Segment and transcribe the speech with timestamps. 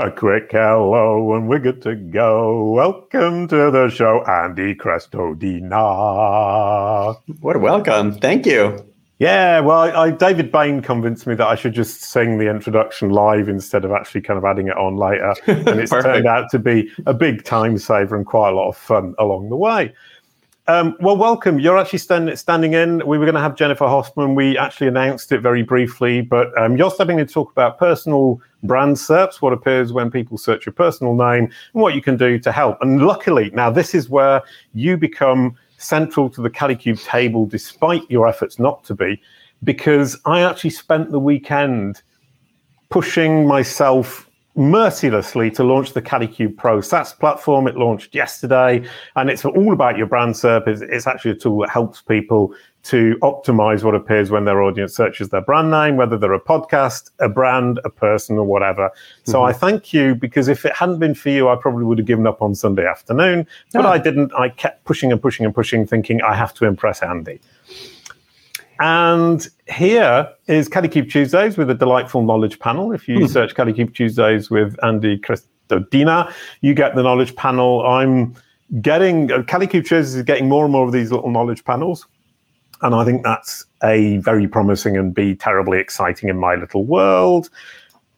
[0.00, 2.70] A quick hello and we're good to go.
[2.70, 5.72] Welcome to the show, Andy Crestodina.
[7.40, 8.12] What a welcome.
[8.12, 8.78] Thank you.
[9.18, 13.48] Yeah, well, I, David Bain convinced me that I should just sing the introduction live
[13.48, 15.34] instead of actually kind of adding it on later.
[15.48, 18.76] And it's turned out to be a big time saver and quite a lot of
[18.76, 19.92] fun along the way.
[20.68, 21.58] Um, well, welcome.
[21.58, 22.98] You're actually stand, standing in.
[23.06, 24.34] We were going to have Jennifer Hoffman.
[24.34, 28.38] We actually announced it very briefly, but um, you're stepping in to talk about personal
[28.62, 32.38] brand SERPs, what appears when people search your personal name, and what you can do
[32.40, 32.76] to help.
[32.82, 34.42] And luckily, now this is where
[34.74, 39.22] you become central to the Kalicube table, despite your efforts not to be,
[39.64, 42.02] because I actually spent the weekend
[42.90, 44.27] pushing myself
[44.58, 47.68] mercilessly to launch the Kalicube Pro SaaS platform.
[47.68, 48.84] It launched yesterday,
[49.16, 50.66] and it's all about your brand SERP.
[50.66, 52.52] It's, it's actually a tool that helps people
[52.84, 57.10] to optimize what appears when their audience searches their brand name, whether they're a podcast,
[57.18, 58.90] a brand, a person, or whatever.
[59.24, 59.46] So mm-hmm.
[59.46, 62.26] I thank you because if it hadn't been for you, I probably would have given
[62.26, 63.46] up on Sunday afternoon.
[63.72, 64.32] But I didn't.
[64.34, 67.40] I kept pushing and pushing and pushing, thinking I have to impress Andy.
[68.80, 72.92] And here is Kalicube Tuesdays with a delightful knowledge panel.
[72.92, 73.28] If you mm.
[73.28, 77.86] search Kalicube Tuesdays with Andy Crestodina, you get the knowledge panel.
[77.86, 78.34] I'm
[78.82, 82.06] getting, uh, Kalicube Tuesdays is getting more and more of these little knowledge panels.
[82.82, 87.48] And I think that's A, very promising and B, terribly exciting in my little world.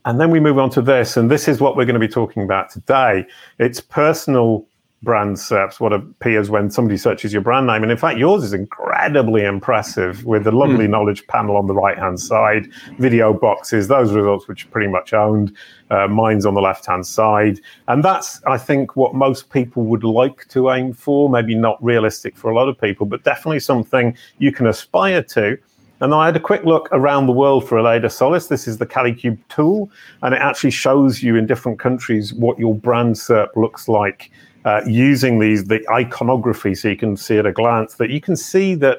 [0.06, 1.18] And then we move on to this.
[1.18, 3.26] And this is what we're going to be talking about today.
[3.58, 4.66] It's personal
[5.02, 7.82] brand SERPs, what appears when somebody searches your brand name.
[7.82, 10.90] And in fact, yours is incredibly impressive with the lovely mm.
[10.90, 15.14] knowledge panel on the right hand side, video boxes, those results which are pretty much
[15.14, 15.56] owned,
[15.90, 17.60] uh, mine's on the left hand side.
[17.88, 21.30] And that's, I think, what most people would like to aim for.
[21.30, 25.58] Maybe not realistic for a lot of people, but definitely something you can aspire to.
[26.02, 28.46] And I had a quick look around the world for Aleyda Solis.
[28.46, 29.90] This is the Kalicube tool,
[30.22, 34.30] and it actually shows you in different countries what your brand SERP looks like
[34.64, 38.36] uh, using these the iconography so you can see at a glance that you can
[38.36, 38.98] see that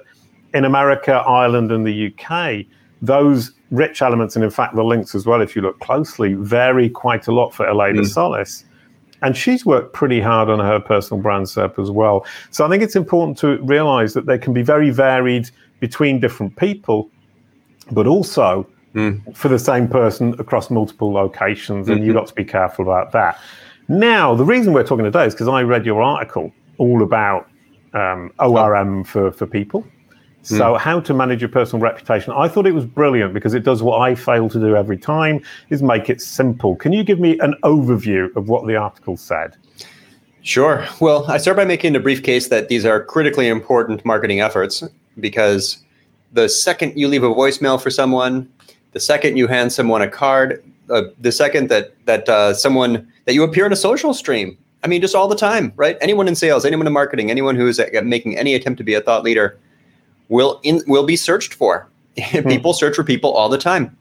[0.53, 2.65] in America, Ireland, and the UK,
[3.01, 6.89] those rich elements, and in fact the links as well, if you look closely, vary
[6.89, 8.07] quite a lot for Aleyda mm.
[8.07, 8.65] Solis.
[9.23, 12.25] And she's worked pretty hard on her personal brand SERP as well.
[12.49, 15.49] So I think it's important to realize that they can be very varied
[15.79, 17.09] between different people,
[17.91, 19.35] but also mm.
[19.35, 21.87] for the same person across multiple locations.
[21.87, 22.07] And mm-hmm.
[22.07, 23.39] you've got to be careful about that.
[23.91, 27.49] Now, the reason we're talking today is because I read your article all about
[27.91, 29.85] um, ORM for, for people.
[30.43, 30.79] So, mm.
[30.79, 32.31] how to manage your personal reputation.
[32.31, 35.43] I thought it was brilliant because it does what I fail to do every time
[35.69, 36.77] is make it simple.
[36.77, 39.57] Can you give me an overview of what the article said?
[40.41, 40.87] Sure.
[41.01, 44.85] Well, I start by making the brief case that these are critically important marketing efforts
[45.19, 45.83] because
[46.31, 48.49] the second you leave a voicemail for someone,
[48.93, 53.33] the second you hand someone a card, uh, the second that that uh, someone that
[53.33, 54.57] you appear in a social stream.
[54.83, 55.95] I mean, just all the time, right?
[56.01, 59.01] Anyone in sales, anyone in marketing, anyone who is making any attempt to be a
[59.01, 59.59] thought leader
[60.29, 61.87] will in, will be searched for.
[62.31, 63.95] People search for people all the time.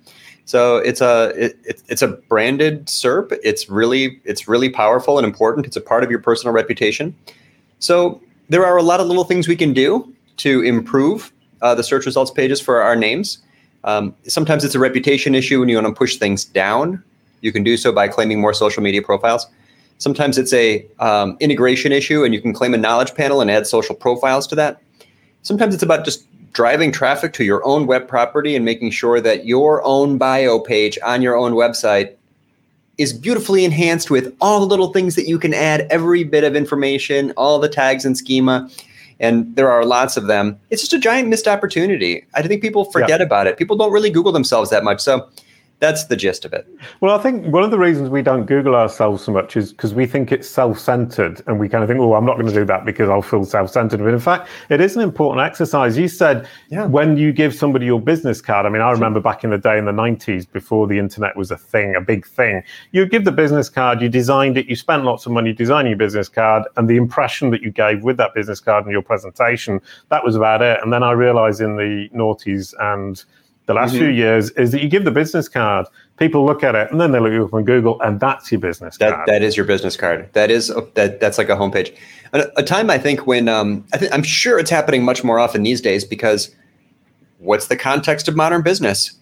[0.44, 3.38] So it's a it, it's a branded SERP.
[3.44, 5.66] It's really it's really powerful and important.
[5.66, 7.14] It's a part of your personal reputation.
[7.78, 11.84] So there are a lot of little things we can do to improve uh, the
[11.84, 13.38] search results pages for our names.
[13.84, 17.02] Um, sometimes it's a reputation issue and you want to push things down.
[17.40, 19.46] You can do so by claiming more social media profiles.
[19.98, 23.66] Sometimes it's a um, integration issue, and you can claim a knowledge panel and add
[23.66, 24.80] social profiles to that.
[25.42, 29.44] Sometimes it's about just driving traffic to your own web property and making sure that
[29.44, 32.16] your own bio page on your own website
[32.96, 36.56] is beautifully enhanced with all the little things that you can add, every bit of
[36.56, 38.68] information, all the tags and schema
[39.20, 40.58] and there are lots of them.
[40.70, 42.26] It's just a giant missed opportunity.
[42.34, 43.26] I think people forget yeah.
[43.26, 43.58] about it.
[43.58, 45.00] People don't really Google themselves that much.
[45.00, 45.28] So
[45.80, 46.68] that's the gist of it.
[47.00, 49.94] Well, I think one of the reasons we don't Google ourselves so much is because
[49.94, 52.64] we think it's self-centered, and we kind of think, "Oh, I'm not going to do
[52.66, 55.96] that because I'll feel self-centered." But in fact, it is an important exercise.
[55.96, 56.86] You said yeah.
[56.86, 58.66] when you give somebody your business card.
[58.66, 61.50] I mean, I remember back in the day in the '90s, before the internet was
[61.50, 62.62] a thing, a big thing.
[62.92, 65.98] You give the business card, you designed it, you spent lots of money designing your
[65.98, 69.80] business card, and the impression that you gave with that business card and your presentation,
[70.10, 70.78] that was about it.
[70.82, 73.24] And then I realized in the noughties and
[73.70, 74.00] the last mm-hmm.
[74.00, 75.86] few years is that you give the business card,
[76.18, 78.60] people look at it, and then they look you up on Google, and that's your
[78.60, 79.28] business that, card.
[79.28, 80.28] That is your business card.
[80.32, 81.20] That is that.
[81.20, 81.96] That's like a homepage.
[82.32, 85.38] A, a time I think when um, I th- I'm sure it's happening much more
[85.38, 86.52] often these days because
[87.38, 89.12] what's the context of modern business?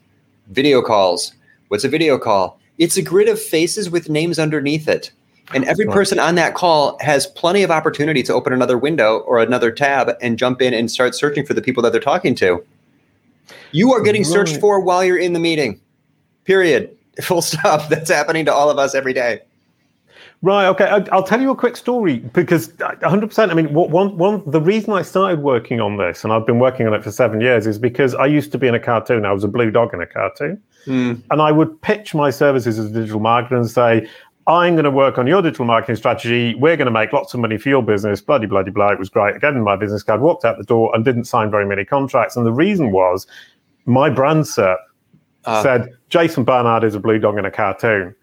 [0.46, 1.34] Video calls.
[1.68, 2.58] What's a video call?
[2.78, 5.10] It's a grid of faces with names underneath it.
[5.52, 9.40] And every person on that call has plenty of opportunity to open another window or
[9.40, 12.64] another tab and jump in and start searching for the people that they're talking to.
[13.72, 15.80] You are getting searched for while you're in the meeting.
[16.44, 16.96] Period.
[17.22, 17.88] Full stop.
[17.88, 19.40] That's happening to all of us every day.
[20.40, 20.66] Right.
[20.68, 20.86] Okay.
[21.10, 23.50] I'll tell you a quick story because 100%.
[23.50, 26.86] I mean, one, one, the reason I started working on this, and I've been working
[26.86, 29.26] on it for seven years, is because I used to be in a cartoon.
[29.26, 30.62] I was a blue dog in a cartoon.
[30.86, 31.22] Mm.
[31.30, 34.08] And I would pitch my services as a digital marketer and say,
[34.48, 36.54] I'm going to work on your digital marketing strategy.
[36.54, 38.22] We're going to make lots of money for your business.
[38.22, 38.88] Bloody, bloody, blah.
[38.88, 39.36] It was great.
[39.36, 42.34] Again, my business card walked out the door and didn't sign very many contracts.
[42.34, 43.26] And the reason was
[43.84, 44.78] my brand SERP
[45.44, 48.14] uh, said, Jason Barnard is a blue dog in a cartoon.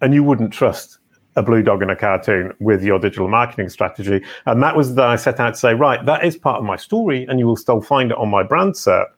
[0.00, 0.98] And you wouldn't trust
[1.36, 4.24] a blue dog in a cartoon with your digital marketing strategy.
[4.46, 6.76] And that was that I set out to say, right, that is part of my
[6.76, 9.08] story, and you will still find it on my brand SERP.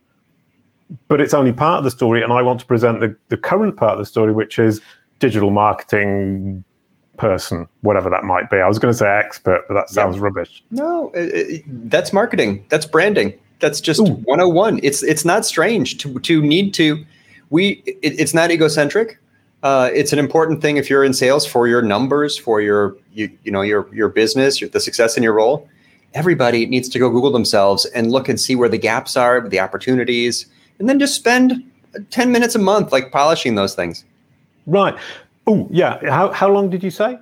[1.06, 3.76] But it's only part of the story, and I want to present the, the current
[3.76, 4.80] part of the story, which is
[5.18, 6.64] digital marketing
[7.16, 8.58] person, whatever that might be.
[8.58, 10.22] I was going to say expert, but that sounds yeah.
[10.22, 10.62] rubbish.
[10.70, 12.64] No, it, it, that's marketing.
[12.68, 13.32] That's branding.
[13.60, 14.14] That's just Ooh.
[14.24, 14.80] 101.
[14.82, 17.04] It's it's not strange to to need to.
[17.50, 19.18] We it, it's not egocentric
[19.66, 23.28] uh, it's an important thing if you're in sales for your numbers, for your you,
[23.42, 25.68] you know your your business, your, the success in your role.
[26.14, 29.60] Everybody needs to go Google themselves and look and see where the gaps are, the
[29.60, 30.46] opportunities,
[30.78, 31.68] and then just spend
[32.10, 34.04] ten minutes a month like polishing those things.
[34.66, 34.96] Right.
[35.46, 35.98] Oh yeah.
[36.10, 37.18] How how long did you say?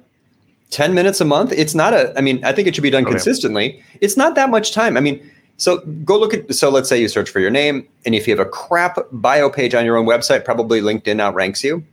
[0.70, 3.05] 10 minutes a month it's not a i mean i think it should be done
[3.05, 5.20] consistently it's not that much time i mean
[5.56, 8.37] so go look at so let's say you search for your name and if you
[8.37, 11.85] have a crap bio page on your own website probably linkedin outranks you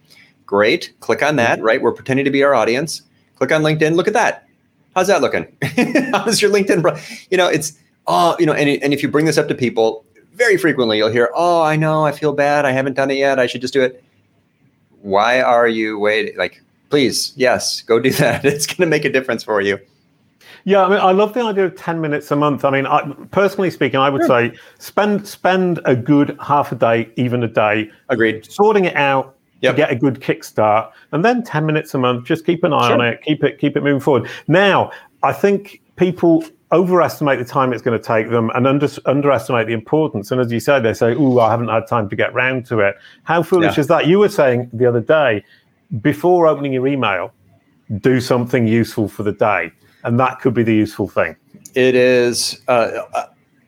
[0.52, 0.92] Great.
[1.00, 1.66] Click on that, mm-hmm.
[1.66, 1.82] right?
[1.82, 3.04] We're pretending to be our audience.
[3.38, 3.96] Click on LinkedIn.
[3.96, 4.46] Look at that.
[4.94, 5.48] How's that looking?
[6.12, 6.82] How's your LinkedIn?
[6.82, 6.98] Bro-
[7.30, 7.72] you know, it's,
[8.06, 10.04] oh, you know, and, and if you bring this up to people,
[10.34, 12.66] very frequently you'll hear, oh, I know, I feel bad.
[12.66, 13.40] I haven't done it yet.
[13.40, 14.04] I should just do it.
[15.02, 16.38] Why are you waiting?
[16.38, 18.46] Like, please, yes, go do that.
[18.46, 19.80] It's going to make a difference for you.
[20.64, 22.64] Yeah, I mean, I love the idea of ten minutes a month.
[22.64, 23.02] I mean, I,
[23.32, 24.52] personally speaking, I would sure.
[24.52, 29.36] say spend spend a good half a day, even a day, agreed, sorting it out,
[29.62, 29.74] yep.
[29.74, 32.26] to get a good kickstart, and then ten minutes a month.
[32.26, 32.94] Just keep an eye sure.
[32.94, 33.22] on it.
[33.24, 34.30] Keep it keep it moving forward.
[34.48, 34.92] Now,
[35.24, 39.74] I think people overestimate the time it's going to take them and under, underestimate the
[39.74, 40.32] importance.
[40.32, 42.80] And as you said, they say, "Oh, I haven't had time to get round to
[42.80, 43.82] it." How foolish yeah.
[43.82, 44.08] is that?
[44.08, 45.44] You were saying the other day,
[46.02, 47.34] before opening your email,
[48.00, 49.72] do something useful for the day,
[50.04, 51.36] and that could be the useful thing.
[51.76, 52.62] It is.
[52.68, 53.26] Uh,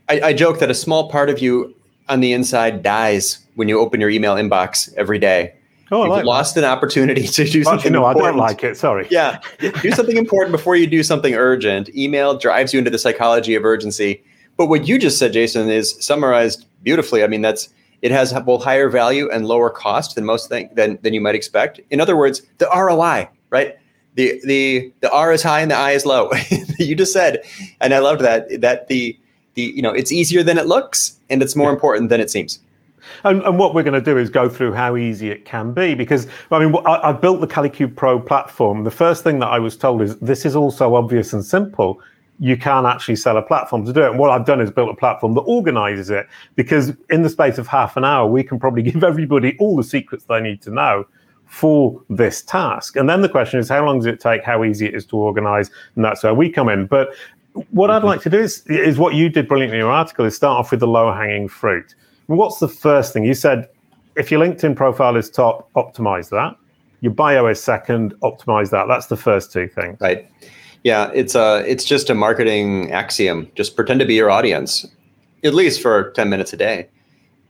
[0.09, 1.75] I, I joke that a small part of you
[2.09, 5.53] on the inside dies when you open your email inbox every day
[5.91, 6.63] Oh, You've like lost that.
[6.63, 7.91] an opportunity to do something.
[7.91, 8.25] No, important.
[8.25, 8.77] I don't like it.
[8.77, 9.07] Sorry.
[9.11, 11.93] Yeah, do something important before you do something urgent.
[11.95, 14.23] Email drives you into the psychology of urgency.
[14.57, 17.23] But what you just said, Jason, is summarized beautifully.
[17.23, 17.69] I mean, that's
[18.01, 21.35] it has both higher value and lower cost than most thing than than you might
[21.35, 21.79] expect.
[21.89, 23.77] In other words, the ROI, right?
[24.15, 26.31] The the the R is high and the I is low.
[26.79, 27.43] you just said,
[27.81, 28.61] and I loved that.
[28.61, 29.17] That the
[29.55, 32.59] the you know it's easier than it looks and it's more important than it seems.
[33.23, 35.93] And, and, what we're going to do is go through how easy it can be
[35.93, 38.83] because I mean I, I built the Kalicube Pro platform.
[38.83, 42.01] The first thing that I was told is this is also obvious and simple.
[42.39, 44.09] You can't actually sell a platform to do it.
[44.09, 47.57] And what I've done is built a platform that organizes it because in the space
[47.57, 50.71] of half an hour, we can probably give everybody all the secrets they need to
[50.71, 51.05] know
[51.45, 52.95] for this task.
[52.95, 54.43] And then the question is, how long does it take?
[54.43, 55.69] How easy it is to organize?
[55.95, 56.87] And that's where we come in.
[56.87, 57.09] But
[57.69, 58.07] what I'd mm-hmm.
[58.07, 60.71] like to do is, is what you did brilliantly in your article is start off
[60.71, 61.93] with the low hanging fruit.
[62.27, 63.25] What's the first thing?
[63.25, 63.69] You said
[64.15, 66.55] if your LinkedIn profile is top, optimize that.
[67.01, 68.87] Your bio is second, optimize that.
[68.87, 69.99] That's the first two things.
[69.99, 70.29] Right.
[70.83, 73.49] Yeah, it's a it's just a marketing axiom.
[73.55, 74.85] Just pretend to be your audience,
[75.43, 76.89] at least for 10 minutes a day.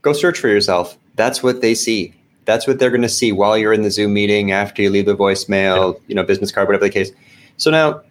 [0.02, 0.98] Go search for yourself.
[1.16, 2.14] That's what they see.
[2.46, 5.06] That's what they're going to see while you're in the Zoom meeting, after you leave
[5.06, 6.00] the voicemail, yeah.
[6.08, 7.12] you know, business card, whatever the case.
[7.58, 8.02] So now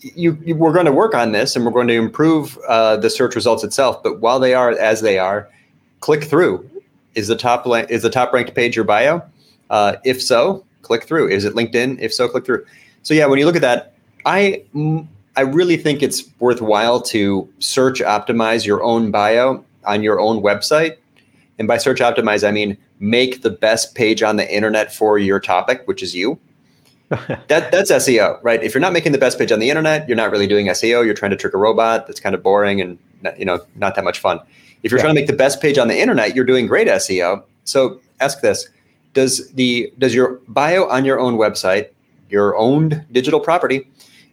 [0.00, 3.10] you, you, we're going to work on this and we're going to improve uh, the
[3.10, 4.02] search results itself.
[4.02, 5.50] But while they are as they are,
[6.04, 6.68] click through.
[7.14, 9.22] Is the top is the top ranked page your bio?
[9.70, 11.28] Uh, if so, click through.
[11.28, 11.98] Is it LinkedIn?
[11.98, 12.66] If so, click through.
[13.02, 13.94] So yeah, when you look at that,
[14.26, 14.62] I
[15.34, 20.98] I really think it's worthwhile to search optimize your own bio on your own website.
[21.58, 25.40] And by search optimize, I mean make the best page on the internet for your
[25.40, 26.38] topic, which is you.
[27.08, 28.62] that that's SEO, right?
[28.62, 31.02] If you're not making the best page on the internet, you're not really doing SEO.
[31.02, 32.06] You're trying to trick a robot.
[32.06, 32.98] That's kind of boring and
[33.38, 34.40] you know not that much fun.
[34.84, 35.04] If you're yeah.
[35.04, 37.42] trying to make the best page on the internet, you're doing great SEO.
[37.64, 38.68] So ask this:
[39.14, 41.88] Does the does your bio on your own website,
[42.28, 43.88] your owned digital property,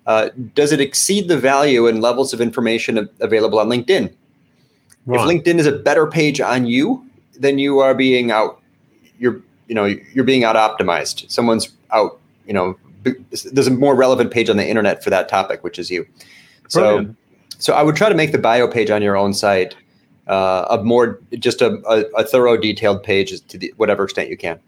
[0.08, 4.14] uh, does it exceed the value and levels of information available on LinkedIn?
[5.06, 5.20] Right.
[5.20, 7.04] If LinkedIn is a better page on you,
[7.40, 8.62] then you are being out.
[9.20, 11.32] You're you know you're being out optimized.
[11.32, 12.20] Someone's out.
[12.46, 12.78] You know,
[13.54, 16.06] there's a more relevant page on the internet for that topic, which is you.
[16.68, 17.06] So,
[17.58, 19.76] so I would try to make the bio page on your own site
[20.28, 24.38] uh, a more just a, a, a, thorough, detailed page to the, whatever extent you
[24.38, 24.60] can.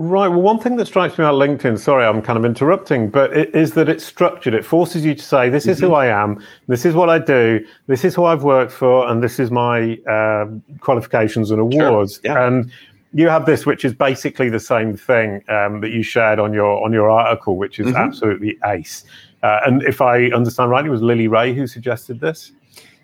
[0.00, 0.28] Right.
[0.28, 3.52] Well, one thing that strikes me about LinkedIn, sorry, I'm kind of interrupting, but it
[3.52, 4.54] is that it's structured.
[4.54, 5.86] It forces you to say, this is mm-hmm.
[5.86, 9.24] who I am, this is what I do, this is who I've worked for, and
[9.24, 10.46] this is my uh,
[10.78, 12.20] qualifications and awards.
[12.24, 12.32] Sure.
[12.32, 12.46] Yeah.
[12.46, 12.70] And
[13.12, 16.84] you have this, which is basically the same thing um, that you shared on your
[16.84, 17.96] on your article, which is mm-hmm.
[17.96, 19.04] absolutely ace.
[19.42, 22.52] Uh, and if I understand right, it was Lily Ray who suggested this.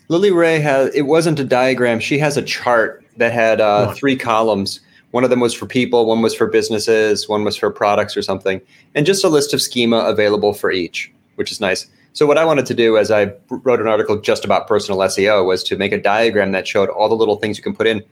[0.08, 0.94] Lily Ray has.
[0.94, 2.00] It wasn't a diagram.
[2.00, 4.80] She has a chart that had uh, three columns
[5.14, 8.22] one of them was for people, one was for businesses, one was for products or
[8.22, 8.60] something,
[8.96, 11.86] and just a list of schema available for each, which is nice.
[12.14, 15.46] So what I wanted to do as I wrote an article just about personal SEO
[15.46, 18.02] was to make a diagram that showed all the little things you can put in.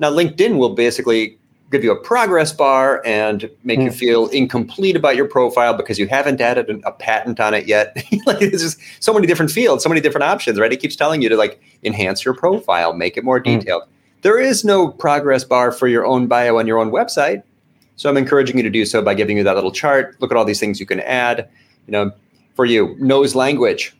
[0.00, 1.38] Now LinkedIn will basically
[1.70, 3.84] give you a progress bar and make mm.
[3.84, 3.96] you hmm.
[3.96, 7.96] feel incomplete about your profile because you haven't added a patent on it yet.
[8.26, 10.72] like it's just so many different fields, so many different options, right?
[10.72, 13.58] It keeps telling you to like enhance your profile, make it more hmm.
[13.58, 13.84] detailed.
[13.84, 13.88] Mm.
[14.22, 17.42] There is no progress bar for your own bio on your own website.
[17.96, 20.16] So I'm encouraging you to do so by giving you that little chart.
[20.20, 21.48] Look at all these things you can add.
[21.86, 22.12] You know,
[22.54, 23.94] for you, knows language.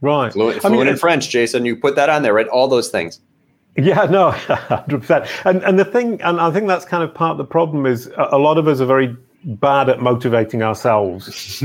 [0.00, 0.32] Right.
[0.32, 1.64] Fluent, fluent I mean, in French, Jason.
[1.64, 2.48] You put that on there, right?
[2.48, 3.20] All those things.
[3.80, 5.26] Yeah, no, hundred percent.
[5.44, 8.10] And and the thing, and I think that's kind of part of the problem is
[8.16, 11.62] a lot of us are very bad at motivating ourselves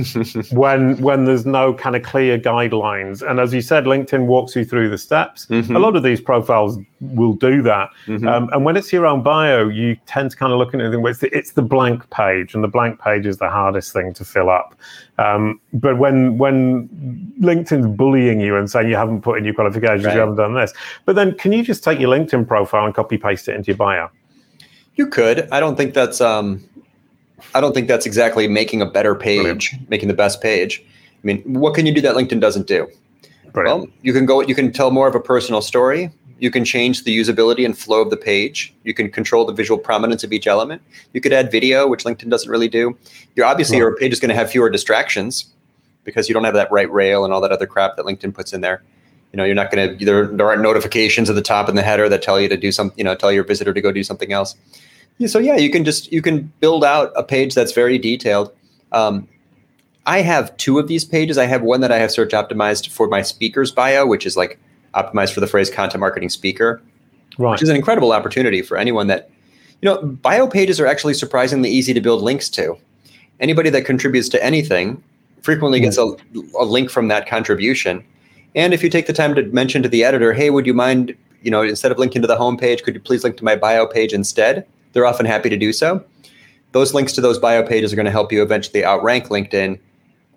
[0.52, 3.22] when when there's no kind of clear guidelines.
[3.28, 5.46] And as you said linkedin walks you through the steps.
[5.48, 5.76] Mm-hmm.
[5.76, 7.90] a lot of these profiles will do that.
[8.08, 8.28] Mm-hmm.
[8.28, 10.94] um, and when it's your own bio you tend to kind of look at it
[10.94, 14.14] and it's the, it's the blank page and the blank page is the hardest thing
[14.14, 14.76] to fill up.
[15.18, 16.88] Um, but when when
[17.42, 20.14] linkedin's bullying you and saying you haven't put in your qualifications right.
[20.14, 20.74] you haven't done this.
[21.04, 23.78] But then can you just take your linkedin profile and copy paste it into your
[23.78, 24.10] bio?
[24.96, 25.50] You could.
[25.52, 26.64] I don't think that's um
[27.54, 29.90] I don't think that's exactly making a better page, Brilliant.
[29.90, 30.84] making the best page.
[30.86, 32.88] I mean, what can you do that LinkedIn doesn't do?
[33.52, 33.80] Brilliant.
[33.80, 34.42] Well, you can go.
[34.42, 36.12] You can tell more of a personal story.
[36.40, 38.74] You can change the usability and flow of the page.
[38.84, 40.82] You can control the visual prominence of each element.
[41.14, 42.98] You could add video, which LinkedIn doesn't really do.
[43.36, 45.46] You're obviously your page is going to have fewer distractions
[46.04, 48.52] because you don't have that right rail and all that other crap that LinkedIn puts
[48.52, 48.84] in there.
[49.32, 51.82] You know, you're not going to there, there aren't notifications at the top and the
[51.82, 54.04] header that tell you to do some, you know, tell your visitor to go do
[54.04, 54.56] something else.
[55.18, 58.52] Yeah, so yeah, you can just you can build out a page that's very detailed.
[58.92, 59.28] Um,
[60.06, 61.38] I have two of these pages.
[61.38, 64.60] I have one that I have search optimized for my speaker's bio, which is like
[64.94, 66.82] optimized for the phrase content marketing speaker,
[67.38, 67.52] right.
[67.52, 69.30] which is an incredible opportunity for anyone that
[69.82, 70.02] you know.
[70.02, 72.78] Bio pages are actually surprisingly easy to build links to.
[73.40, 75.02] Anybody that contributes to anything
[75.42, 76.16] frequently gets a,
[76.60, 78.04] a link from that contribution.
[78.56, 81.16] And if you take the time to mention to the editor, "Hey, would you mind,
[81.42, 83.88] you know, instead of linking to the homepage, could you please link to my bio
[83.88, 84.66] page instead?"
[84.96, 86.04] They're often happy to do so.
[86.72, 89.78] Those links to those bio pages are going to help you eventually outrank LinkedIn,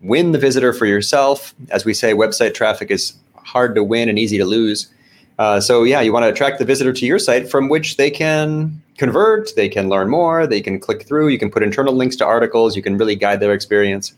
[0.02, 1.54] win the visitor for yourself.
[1.70, 4.92] As we say, website traffic is hard to win and easy to lose.
[5.38, 8.10] Uh, so yeah, you want to attract the visitor to your site from which they
[8.10, 11.28] can convert, they can learn more, they can click through.
[11.28, 12.74] You can put internal links to articles.
[12.74, 14.12] You can really guide their experience.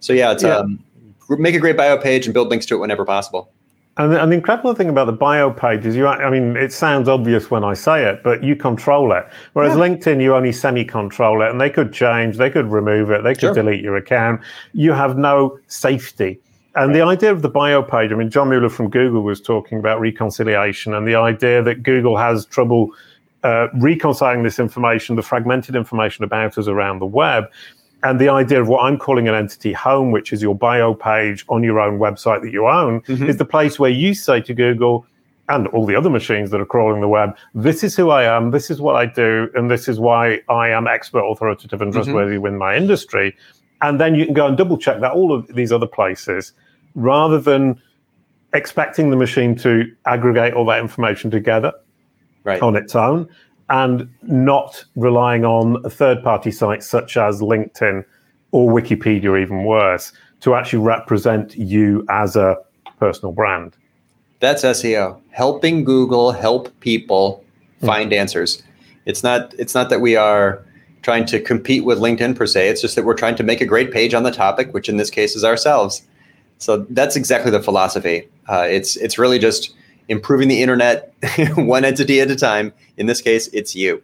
[0.00, 0.58] So yeah, it's yeah.
[0.58, 0.84] Um,
[1.30, 3.50] make a great bio page and build links to it whenever possible.
[3.96, 7.08] And, and the incredible thing about the bio page is you, I mean, it sounds
[7.08, 9.26] obvious when I say it, but you control it.
[9.52, 9.82] Whereas yeah.
[9.82, 13.34] LinkedIn, you only semi control it and they could change, they could remove it, they
[13.34, 13.54] could sure.
[13.54, 14.40] delete your account.
[14.72, 16.40] You have no safety.
[16.76, 19.78] And the idea of the bio page, I mean, John Mueller from Google was talking
[19.78, 22.90] about reconciliation and the idea that Google has trouble
[23.42, 27.44] uh, reconciling this information, the fragmented information about us around the web
[28.02, 31.44] and the idea of what I'm calling an entity home, which is your bio page
[31.48, 33.28] on your own website that you own, mm-hmm.
[33.28, 35.06] is the place where you say to Google
[35.48, 38.52] and all the other machines that are crawling the web, this is who I am,
[38.52, 42.02] this is what I do, and this is why I am expert, authoritative, and mm-hmm.
[42.02, 42.56] trustworthy mm-hmm.
[42.56, 43.36] my industry.
[43.82, 46.52] And then you can go and double check that all of these other places
[46.94, 47.80] rather than
[48.52, 51.72] expecting the machine to aggregate all that information together
[52.44, 52.62] right.
[52.62, 53.28] on its own
[53.70, 58.04] and not relying on third party sites such as LinkedIn
[58.50, 62.56] or Wikipedia, even worse, to actually represent you as a
[62.98, 63.76] personal brand.
[64.40, 65.20] That's SEO.
[65.30, 67.44] Helping Google help people
[67.80, 67.86] hmm.
[67.86, 68.16] find mm.
[68.16, 68.62] answers.
[69.06, 70.64] It's not it's not that we are
[71.02, 72.68] trying to compete with LinkedIn per se.
[72.68, 74.96] It's just that we're trying to make a great page on the topic, which in
[74.96, 76.02] this case is ourselves.
[76.58, 78.28] So that's exactly the philosophy.
[78.48, 79.74] Uh, it's it's really just
[80.10, 81.14] improving the internet
[81.56, 82.74] one entity at a time.
[82.98, 84.02] In this case, it's you.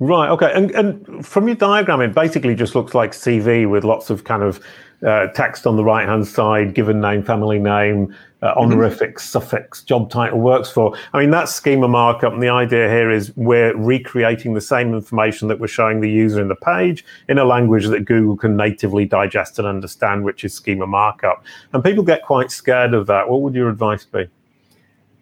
[0.00, 0.28] Right.
[0.28, 0.50] Okay.
[0.52, 4.42] And and from your diagram, it basically just looks like CV with lots of kind
[4.42, 4.60] of
[5.06, 8.58] uh, text on the right hand side, given name, family name, uh, mm-hmm.
[8.58, 9.18] honorific, mm-hmm.
[9.18, 10.96] suffix, job title works for.
[11.12, 12.32] I mean, that's schema markup.
[12.32, 16.40] And the idea here is we're recreating the same information that we're showing the user
[16.40, 20.54] in the page in a language that Google can natively digest and understand, which is
[20.54, 21.44] schema markup.
[21.72, 23.28] And people get quite scared of that.
[23.28, 24.28] What would your advice be?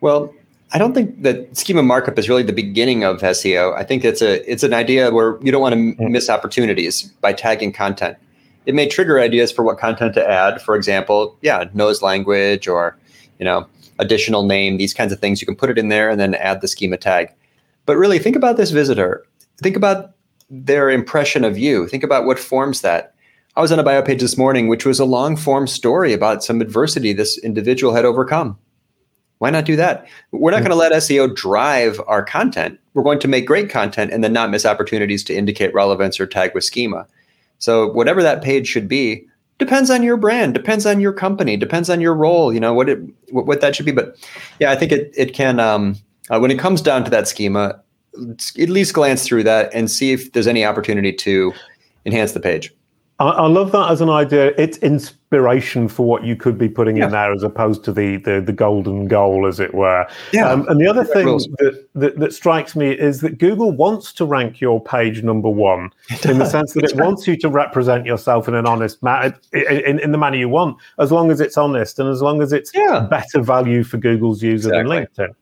[0.03, 0.35] Well,
[0.73, 3.75] I don't think that schema markup is really the beginning of SEO.
[3.75, 6.13] I think it's a it's an idea where you don't want to hmm.
[6.13, 8.19] miss opportunities by tagging content.
[8.67, 10.61] It may trigger ideas for what content to add.
[10.61, 12.97] For example, yeah, nose language or
[13.39, 13.67] you know
[14.01, 15.41] additional name, these kinds of things.
[15.41, 17.29] You can put it in there and then add the schema tag.
[17.87, 19.25] But really, think about this visitor.
[19.63, 20.15] Think about
[20.51, 21.87] their impression of you.
[21.87, 23.15] Think about what forms that.
[23.55, 26.43] I was on a bio page this morning, which was a long form story about
[26.43, 28.59] some adversity this individual had overcome.
[29.43, 30.07] Why not do that?
[30.31, 32.79] We're not going to let SEO drive our content.
[32.95, 36.29] We're going to make great content and then not miss opportunities to indicate relevance or
[36.29, 37.09] tag with schema.
[37.59, 39.27] So whatever that page should be
[39.59, 42.55] depends on your brand, depends on your company, depends on your role.
[42.55, 43.91] You know what it what, what that should be.
[43.91, 44.15] But
[44.61, 45.97] yeah, I think it it can um,
[46.31, 47.83] uh, when it comes down to that schema,
[48.61, 51.53] at least glance through that and see if there's any opportunity to
[52.07, 52.73] enhance the page.
[53.23, 54.53] I, I, love that as an idea.
[54.59, 57.05] It's inspiration for what you could be putting yeah.
[57.05, 60.07] in there, as opposed to the the, the golden goal, as it were.
[60.33, 60.51] Yeah.
[60.51, 64.25] Um, and the other thing that, that, that strikes me is that Google wants to
[64.25, 65.91] rank your page number one
[66.25, 70.01] in the sense that it wants you to represent yourself in an honest manner, in,
[70.01, 72.73] in the manner you want, as long as it's honest and as long as it's
[72.75, 73.07] yeah.
[73.09, 75.07] better value for Google's user exactly.
[75.17, 75.35] than LinkedIn.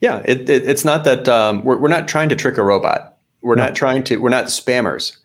[0.00, 3.18] Yeah, it, it, it's not that um, we're, we're not trying to trick a robot.
[3.42, 3.64] We're no.
[3.64, 4.18] not trying to.
[4.18, 5.18] We're not spammers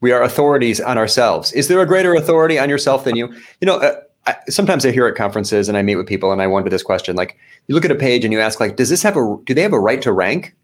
[0.00, 1.52] we are authorities on ourselves.
[1.52, 3.32] Is there a greater authority on yourself than you?
[3.60, 6.40] You know, uh, I, sometimes I hear at conferences and I meet with people and
[6.40, 7.36] I wonder this question: like,
[7.68, 9.36] you look at a page and you ask, like, does this have a?
[9.44, 10.54] Do they have a right to rank?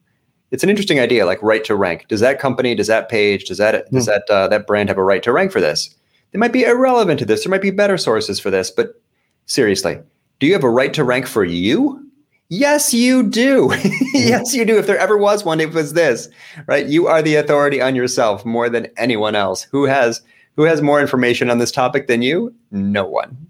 [0.50, 2.08] It's an interesting idea, like right to rank.
[2.08, 3.90] Does that company, does that page, does that mm.
[3.90, 4.10] does hmm.
[4.10, 5.94] that uh, that brand have a right to rank for this?
[6.32, 7.44] They might be irrelevant to this.
[7.44, 9.00] There might be better sources for this, but
[9.46, 9.98] seriously,
[10.38, 12.09] do you have a right to rank for you?
[12.52, 13.72] Yes, you do.
[14.12, 14.76] yes, you do.
[14.76, 16.28] If there ever was one, it was this,
[16.66, 16.84] right?
[16.84, 19.62] You are the authority on yourself more than anyone else.
[19.70, 20.20] Who has
[20.56, 22.52] who has more information on this topic than you?
[22.72, 23.46] No one.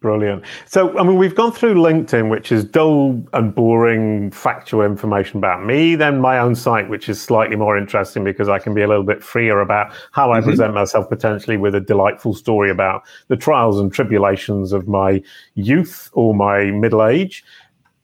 [0.00, 0.44] Brilliant.
[0.64, 5.66] So, I mean, we've gone through LinkedIn, which is dull and boring factual information about
[5.66, 8.88] me, then my own site, which is slightly more interesting because I can be a
[8.88, 10.48] little bit freer about how I mm-hmm.
[10.48, 15.22] present myself potentially with a delightful story about the trials and tribulations of my
[15.54, 17.44] youth or my middle age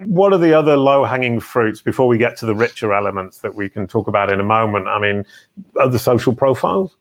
[0.01, 3.55] what are the other low hanging fruits before we get to the richer elements that
[3.55, 4.89] we can talk about in a moment?
[4.89, 5.25] I mean,
[5.81, 6.95] other social profiles?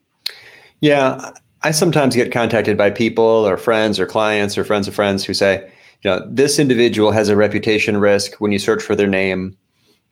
[0.79, 1.31] Yeah,
[1.63, 5.33] I sometimes get contacted by people or friends or clients or friends of friends who
[5.33, 5.69] say,
[6.03, 9.57] you know, this individual has a reputation risk when you search for their name.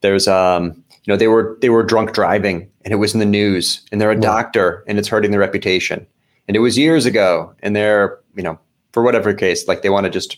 [0.01, 3.25] There's um, you know, they were they were drunk driving and it was in the
[3.25, 6.05] news and they're a doctor and it's hurting their reputation.
[6.47, 8.59] And it was years ago and they're, you know,
[8.91, 10.37] for whatever case, like they want to just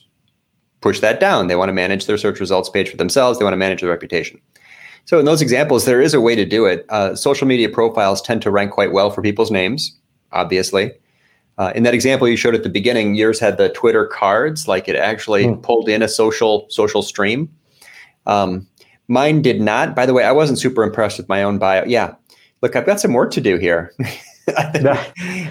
[0.85, 1.47] push that down.
[1.47, 3.39] They want to manage their search results page for themselves.
[3.39, 4.39] They want to manage their reputation.
[5.05, 6.85] So in those examples, there is a way to do it.
[6.89, 9.97] Uh, social media profiles tend to rank quite well for people's names,
[10.31, 10.91] obviously.
[11.57, 14.87] Uh, in that example you showed at the beginning, yours had the Twitter cards, like
[14.87, 15.63] it actually mm.
[15.63, 17.49] pulled in a social social stream.
[18.27, 18.67] Um,
[19.07, 19.95] mine did not.
[19.95, 21.83] By the way, I wasn't super impressed with my own bio.
[21.85, 22.13] Yeah,
[22.61, 23.91] look, I've got some work to do here.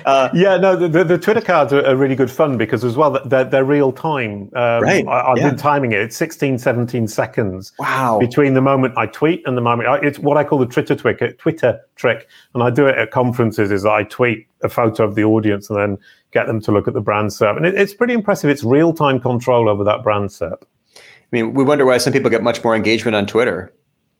[0.07, 3.19] uh, yeah, no, the, the, Twitter cards are, are, really good fun because as well,
[3.25, 4.49] they're, they're real time.
[4.55, 5.05] Um, right.
[5.09, 5.49] I, have yeah.
[5.49, 5.99] been timing it.
[5.99, 7.73] It's 16, 17 seconds.
[7.81, 8.21] Wow.
[8.21, 10.95] Between the moment I tweet and the moment I, it's what I call the Twitter
[10.95, 12.29] trick, Twitter trick.
[12.55, 15.79] And I do it at conferences is I tweet a photo of the audience and
[15.79, 15.99] then
[16.31, 17.57] get them to look at the brand SERP.
[17.57, 18.49] And it, it's pretty impressive.
[18.49, 20.63] It's real time control over that brand SERP.
[20.63, 20.99] I
[21.33, 23.75] mean, we wonder why some people get much more engagement on Twitter.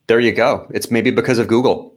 [0.09, 0.67] There you go.
[0.75, 1.94] It's maybe because of Google.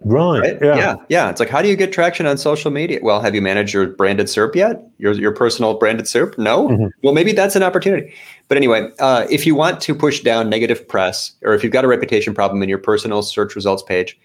[0.00, 0.40] Right.
[0.40, 0.58] right.
[0.62, 0.76] Yeah.
[0.76, 0.96] Yeah.
[1.08, 1.30] Yeah.
[1.30, 3.00] It's like, how do you get traction on social media?
[3.02, 4.80] Well, have you managed your branded SERP yet?
[4.98, 6.38] Your your personal branded SERP?
[6.38, 6.68] No.
[6.68, 6.86] Mm-hmm.
[7.02, 8.14] Well, maybe that's an opportunity.
[8.46, 11.84] But anyway, uh, if you want to push down negative press, or if you've got
[11.84, 14.18] a reputation problem in your personal search results page,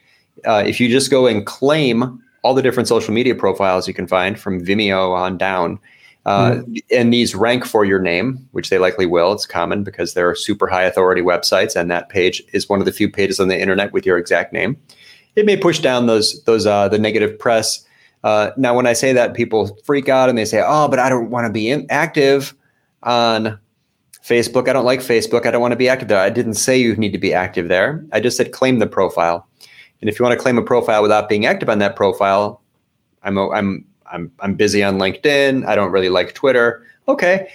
[0.45, 4.07] uh, if you just go and claim all the different social media profiles you can
[4.07, 5.79] find from Vimeo on down,
[6.25, 6.75] uh, mm-hmm.
[6.91, 9.33] and these rank for your name, which they likely will.
[9.33, 12.91] It's common because they're super high authority websites, and that page is one of the
[12.91, 14.77] few pages on the internet with your exact name
[15.35, 17.85] it may push down those those uh, the negative press.
[18.23, 21.09] Uh, now, when I say that, people freak out and they say, "Oh, but I
[21.09, 22.55] don't want to be in- active
[23.03, 23.59] on
[24.23, 24.69] Facebook.
[24.69, 25.45] I don't like Facebook.
[25.45, 27.67] I don't want to be active there." I didn't say you need to be active
[27.67, 28.05] there.
[28.11, 29.47] I just said claim the profile.
[30.01, 32.61] And if you want to claim a profile without being active on that profile,
[33.23, 35.65] I'm I'm I'm I'm busy on LinkedIn.
[35.65, 36.85] I don't really like Twitter.
[37.07, 37.49] Okay,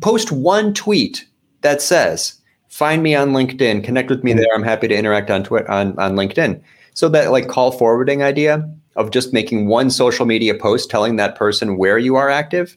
[0.00, 1.26] post one tweet
[1.62, 2.34] that says,
[2.68, 3.82] "Find me on LinkedIn.
[3.82, 4.46] Connect with me there.
[4.54, 6.60] I'm happy to interact on Twitter on on LinkedIn."
[6.94, 11.36] So that like call forwarding idea of just making one social media post telling that
[11.36, 12.76] person where you are active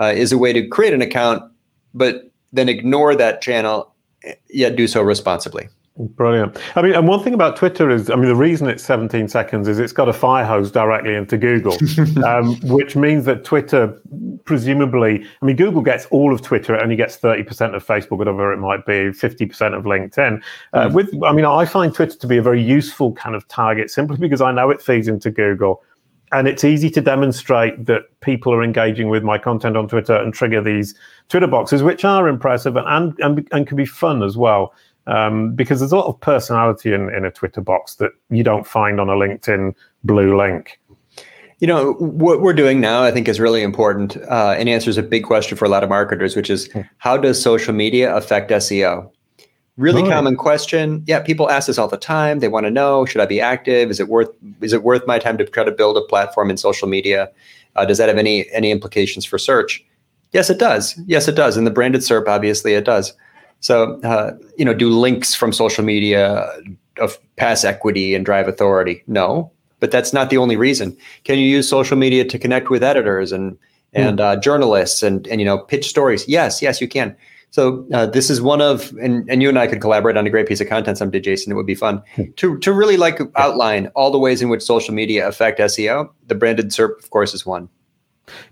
[0.00, 1.42] uh, is a way to create an account,
[1.94, 3.92] but then ignore that channel,
[4.48, 5.68] yet do so responsibly.
[5.98, 6.58] Brilliant.
[6.74, 9.66] I mean, and one thing about Twitter is, I mean, the reason it's 17 seconds
[9.66, 11.72] is it's got a fire hose directly into Google,
[12.26, 13.98] um, which means that Twitter,
[14.44, 18.52] presumably, I mean, Google gets all of Twitter, it only gets 30% of Facebook, whatever
[18.52, 20.42] it might be, 50% of LinkedIn.
[20.74, 20.92] Uh, mm.
[20.92, 24.18] With, I mean, I find Twitter to be a very useful kind of target simply
[24.18, 25.82] because I know it feeds into Google.
[26.32, 30.34] And it's easy to demonstrate that people are engaging with my content on Twitter and
[30.34, 30.94] trigger these
[31.28, 34.74] Twitter boxes, which are impressive and, and, and can be fun as well
[35.06, 38.66] um, because there's a lot of personality in, in a Twitter box that you don't
[38.66, 40.80] find on a LinkedIn blue link.
[41.58, 45.02] You know, what we're doing now, I think, is really important uh, and answers a
[45.02, 46.82] big question for a lot of marketers, which is hmm.
[46.98, 49.10] how does social media affect SEO?
[49.78, 50.10] Really right.
[50.10, 51.02] common question.
[51.06, 52.40] Yeah, people ask this all the time.
[52.40, 53.90] They want to know: Should I be active?
[53.90, 54.30] Is it worth?
[54.62, 57.30] Is it worth my time to try to build a platform in social media?
[57.74, 59.84] Uh, does that have any any implications for search?
[60.32, 60.98] Yes, it does.
[61.06, 61.58] Yes, it does.
[61.58, 63.12] In the branded SERP, obviously, it does.
[63.60, 66.48] So, uh, you know, do links from social media
[66.98, 69.02] of pass equity and drive authority?
[69.06, 70.96] No, but that's not the only reason.
[71.24, 73.58] Can you use social media to connect with editors and
[73.92, 74.22] and mm.
[74.22, 76.26] uh, journalists and and you know pitch stories?
[76.28, 77.16] Yes, yes, you can.
[77.50, 80.30] So uh, this is one of, and, and you and I could collaborate on a
[80.30, 81.52] great piece of content someday, Jason.
[81.52, 82.24] It would be fun hmm.
[82.36, 86.10] to to really like outline all the ways in which social media affect SEO.
[86.26, 87.68] The branded SERP, of course, is one.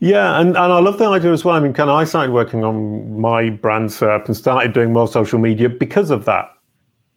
[0.00, 1.56] Yeah, and, and I love the idea as well.
[1.56, 5.08] I mean, kind of, I started working on my brand SERP and started doing more
[5.08, 6.50] social media because of that.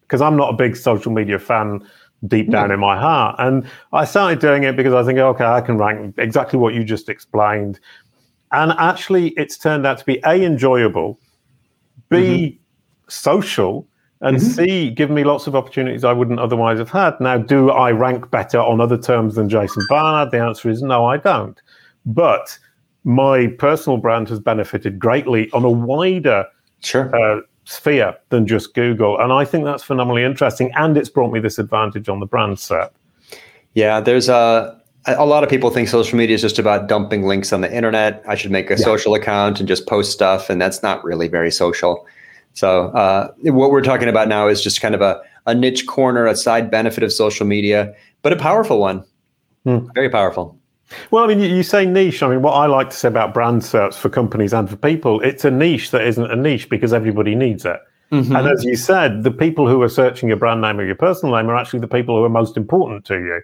[0.02, 1.86] Because I'm not a big social media fan
[2.26, 2.76] deep down no.
[2.76, 3.36] in my heart.
[3.39, 6.84] And I started doing it because I think, okay, I can rank exactly what you
[6.84, 7.80] just explained.
[8.52, 11.20] And actually, it's turned out to be A, enjoyable,
[12.10, 12.58] B, mm-hmm.
[13.10, 13.86] social,
[14.22, 14.48] and mm-hmm.
[14.48, 17.20] C, give me lots of opportunities I wouldn't otherwise have had.
[17.20, 20.32] Now, do I rank better on other terms than Jason Barnard?
[20.32, 21.62] The answer is no, I don't.
[22.08, 22.58] But
[23.04, 26.46] my personal brand has benefited greatly on a wider
[26.82, 27.15] sure.
[27.15, 29.20] uh, sphere than just Google.
[29.20, 30.72] And I think that's phenomenally interesting.
[30.76, 32.89] And it's brought me this advantage on the brand SERP.
[33.76, 34.76] Yeah, there's a.
[35.10, 38.22] A lot of people think social media is just about dumping links on the internet.
[38.28, 38.84] I should make a yeah.
[38.84, 42.06] social account and just post stuff, and that's not really very social.
[42.52, 46.26] So, uh, what we're talking about now is just kind of a, a niche corner,
[46.26, 49.06] a side benefit of social media, but a powerful one.
[49.63, 49.88] Hmm.
[49.96, 50.57] Very powerful.
[51.12, 52.23] Well, I mean, you, say niche.
[52.23, 55.19] I mean, what I like to say about brand SERPs for companies and for people,
[55.21, 57.80] it's a niche that isn't a niche because everybody needs it.
[58.12, 58.36] Mm-hmm.
[58.36, 61.36] And as you said, the people who are searching your brand name or your personal
[61.36, 63.41] name are actually the people who are most important to you.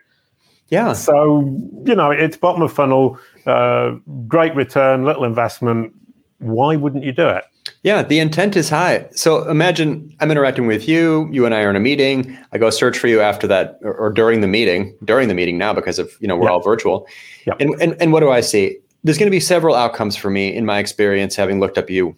[0.70, 0.94] Yeah.
[0.94, 1.42] So,
[1.86, 3.92] you know, it's bottom of funnel, uh,
[4.28, 5.94] great return, little investment.
[6.40, 7.44] Why wouldn't you do it?
[7.84, 9.08] Yeah, the intent is high.
[9.12, 11.28] So imagine I'm interacting with you.
[11.32, 12.38] You and I are in a meeting.
[12.54, 14.96] I go search for you after that, or, or during the meeting.
[15.04, 17.06] During the meeting now, because of you know we're all virtual.
[17.46, 17.58] Yep.
[17.60, 18.78] And, and and what do I see?
[19.04, 22.16] There's going to be several outcomes for me in my experience, having looked up you.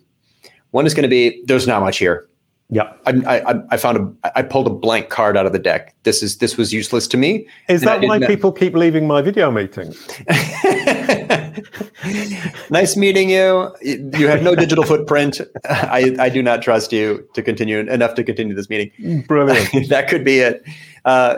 [0.69, 2.27] One is going to be there's not much here.
[2.69, 5.93] Yeah, I, I, I found a I pulled a blank card out of the deck.
[6.01, 7.47] This is this was useless to me.
[7.69, 9.95] Is that why people keep leaving my video meetings?
[12.71, 13.71] nice meeting you.
[13.81, 15.41] You have no digital footprint.
[15.65, 19.21] I, I do not trust you to continue enough to continue this meeting.
[19.27, 19.69] Brilliant.
[19.89, 20.65] that could be it.
[21.05, 21.37] Uh,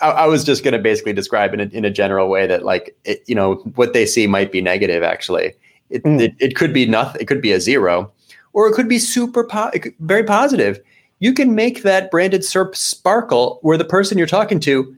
[0.00, 2.64] I, I, was just going to basically describe in a, in a general way that
[2.64, 5.02] like it, you know what they see might be negative.
[5.02, 5.54] Actually,
[5.90, 6.20] it, mm.
[6.20, 7.20] it, it could be nothing.
[7.20, 8.12] It could be a zero
[8.56, 10.80] or it could be super po- very positive.
[11.18, 14.96] You can make that branded SERP sparkle where the person you're talking to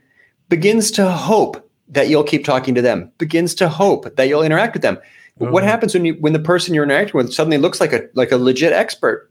[0.49, 4.75] begins to hope that you'll keep talking to them, begins to hope that you'll interact
[4.75, 4.97] with them.
[5.41, 5.53] Mm-hmm.
[5.53, 8.31] What happens when you when the person you're interacting with suddenly looks like a like
[8.31, 9.29] a legit expert?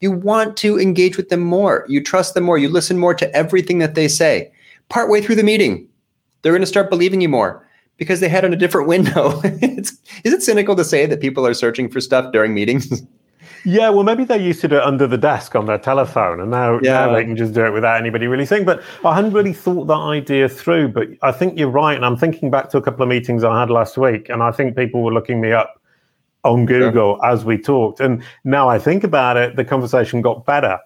[0.00, 1.84] You want to engage with them more.
[1.88, 2.58] You trust them more.
[2.58, 4.50] You listen more to everything that they say.
[4.88, 5.88] Partway through the meeting,
[6.42, 7.64] they're going to start believing you more
[7.96, 9.40] because they had on a different window.
[9.44, 13.04] is it cynical to say that people are searching for stuff during meetings?
[13.64, 16.50] Yeah, well, maybe they used to do it under the desk on their telephone, and
[16.50, 17.06] now, yeah.
[17.06, 18.64] now they can just do it without anybody really seeing.
[18.64, 20.88] But I hadn't really thought that idea through.
[20.88, 23.58] But I think you're right, and I'm thinking back to a couple of meetings I
[23.58, 25.80] had last week, and I think people were looking me up
[26.44, 28.00] on Google as we talked.
[28.00, 30.78] And now I think about it, the conversation got better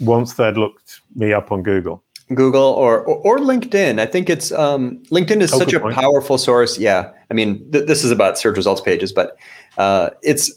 [0.00, 2.02] once they'd looked me up on Google.
[2.34, 4.00] Google or, or, or LinkedIn.
[4.00, 5.94] I think it's um, LinkedIn is oh, such a point.
[5.94, 6.76] powerful source.
[6.76, 9.36] Yeah, I mean th- this is about search results pages, but
[9.78, 10.50] uh, it's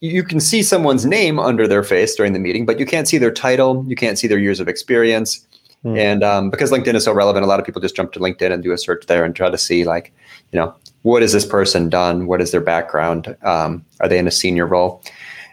[0.00, 3.18] you can see someone's name under their face during the meeting, but you can't see
[3.18, 3.84] their title.
[3.86, 5.46] You can't see their years of experience.
[5.84, 5.98] Mm.
[5.98, 8.52] And um, because LinkedIn is so relevant, a lot of people just jump to LinkedIn
[8.52, 10.12] and do a search there and try to see, like,
[10.52, 12.26] you know, what has this person done?
[12.26, 13.36] What is their background?
[13.42, 15.02] Um, are they in a senior role?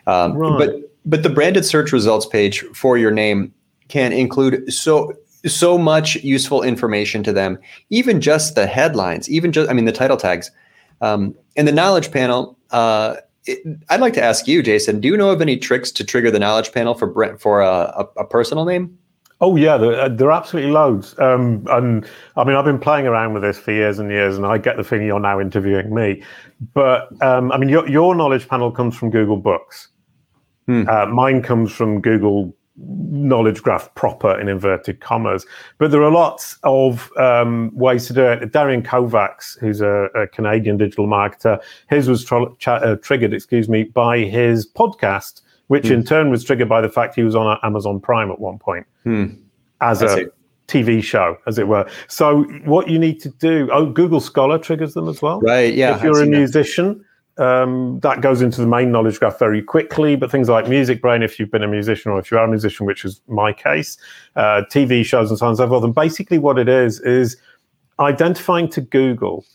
[0.06, 0.58] Um, right.
[0.58, 3.54] But but the branded search results page for your name
[3.88, 5.14] can include so
[5.46, 7.58] so much useful information to them.
[7.90, 10.52] Even just the headlines, even just I mean the title tags,
[11.02, 12.58] um, and the knowledge panel.
[12.72, 13.18] Uh,
[13.90, 15.00] I'd like to ask you, Jason.
[15.00, 18.08] Do you know of any tricks to trigger the knowledge panel for for a, a,
[18.18, 18.98] a personal name?
[19.40, 21.18] Oh yeah, there, uh, there are absolutely loads.
[21.20, 24.46] Um, and I mean, I've been playing around with this for years and years, and
[24.46, 26.24] I get the feeling you're now interviewing me.
[26.74, 29.90] But um, I mean, your, your knowledge panel comes from Google Books.
[30.66, 30.90] Hmm.
[30.90, 35.46] Uh, mine comes from Google knowledge graph proper in inverted commas.
[35.78, 38.52] But there are lots of um, ways to do it.
[38.52, 43.68] Darian Kovacs, who's a, a Canadian digital marketer, his was tr- ch- uh, triggered, excuse
[43.68, 45.92] me, by his podcast, which mm.
[45.92, 48.86] in turn was triggered by the fact he was on Amazon Prime at one point
[49.06, 49.38] mm.
[49.82, 50.26] as a
[50.68, 51.90] TV show, as it were.
[52.08, 55.40] So what you need to do, oh, Google Scholar triggers them as well.
[55.40, 55.74] Right.
[55.74, 55.96] Yeah.
[55.96, 57.04] If you're a musician,
[57.38, 60.16] um, that goes into the main knowledge graph very quickly.
[60.16, 62.86] But things like MusicBrainz, if you've been a musician or if you are a musician,
[62.86, 63.98] which is my case,
[64.36, 65.84] uh, TV shows and so on and so forth.
[65.84, 67.38] And basically, what it is is
[68.00, 69.46] identifying to Google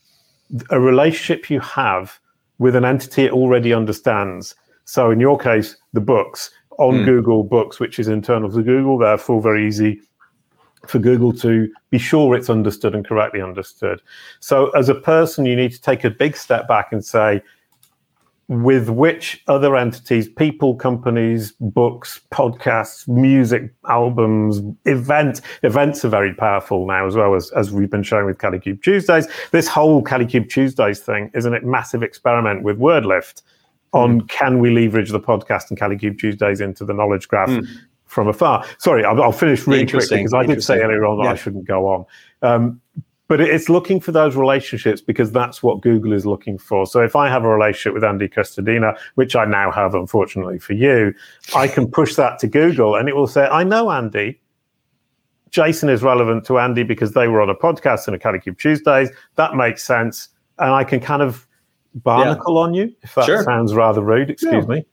[0.70, 2.18] a relationship you have
[2.58, 4.54] with an entity it already understands.
[4.84, 7.04] So, in your case, the books on mm.
[7.04, 10.00] Google Books, which is internal to Google, therefore very easy
[10.86, 14.02] for Google to be sure it's understood and correctly understood.
[14.40, 17.42] So, as a person, you need to take a big step back and say,
[18.60, 25.40] with which other entities, people, companies, books, podcasts, music, albums, events.
[25.62, 29.26] Events are very powerful now as well as, as we've been showing with Kalicube Tuesdays.
[29.52, 33.40] This whole Kalicube Tuesdays thing is a massive experiment with WordLift
[33.94, 34.28] on mm.
[34.28, 37.66] can we leverage the podcast and Kalicube Tuesdays into the knowledge graph mm.
[38.04, 38.66] from afar.
[38.78, 41.30] Sorry, I'll, I'll finish really quickly because I did say earlier on that yeah.
[41.30, 42.04] I shouldn't go on.
[42.42, 42.81] Um,
[43.32, 46.84] but it's looking for those relationships because that's what Google is looking for.
[46.84, 50.74] So if I have a relationship with Andy Crestodina, which I now have, unfortunately for
[50.74, 51.14] you,
[51.56, 54.38] I can push that to Google and it will say, I know Andy.
[55.48, 59.08] Jason is relevant to Andy because they were on a podcast in a Kalicube Tuesdays.
[59.36, 60.28] That makes sense.
[60.58, 61.48] And I can kind of
[61.94, 62.60] barnacle yeah.
[62.60, 63.44] on you, if that sure.
[63.44, 64.74] sounds rather rude, excuse yeah.
[64.74, 64.84] me.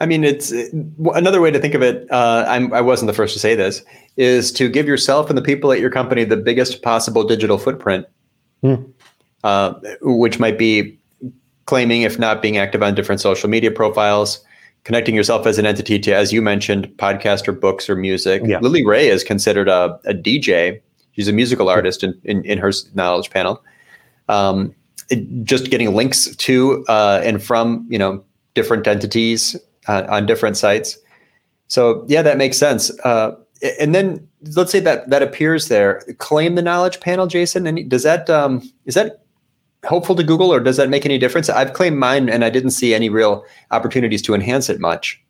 [0.00, 0.50] I mean, it's
[1.14, 2.10] another way to think of it.
[2.10, 3.82] Uh, I'm, I wasn't the first to say this.
[4.16, 8.06] Is to give yourself and the people at your company the biggest possible digital footprint,
[8.62, 8.76] hmm.
[9.44, 10.98] uh, which might be
[11.66, 14.44] claiming, if not being active on different social media profiles,
[14.84, 18.42] connecting yourself as an entity to, as you mentioned, podcast or books or music.
[18.44, 18.58] Yeah.
[18.60, 20.80] Lily Ray is considered a, a DJ.
[21.12, 23.62] She's a musical artist in, in, in her knowledge panel.
[24.28, 24.74] Um,
[25.10, 29.56] it, just getting links to uh, and from you know different entities
[29.88, 30.98] uh, on different sites.
[31.68, 32.90] So yeah, that makes sense.
[33.00, 33.36] Uh,
[33.78, 36.02] and then let's say that that appears there.
[36.18, 37.66] Claim the knowledge panel, Jason.
[37.66, 39.22] And does that um, is that
[39.84, 41.48] helpful to Google, or does that make any difference?
[41.48, 45.22] I've claimed mine, and I didn't see any real opportunities to enhance it much.